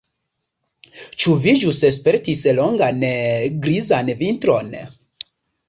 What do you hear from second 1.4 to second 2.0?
vi ĵus